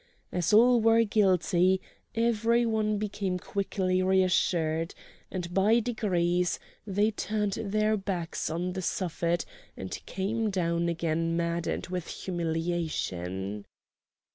As 0.31 0.51
all 0.51 0.81
were 0.81 1.03
guilty, 1.03 1.79
every 2.15 2.65
one 2.65 2.97
became 2.97 3.37
quickly 3.37 4.01
reassured; 4.01 4.95
and 5.29 5.53
by 5.53 5.79
degrees 5.79 6.59
they 6.87 7.11
turned 7.11 7.53
their 7.61 7.95
backs 7.97 8.49
on 8.49 8.73
the 8.73 8.81
Suffet 8.81 9.45
and 9.77 9.91
came 10.07 10.49
down 10.49 10.89
again 10.89 11.37
maddened 11.37 11.85
with 11.93 12.07
humiliation. 12.07 13.67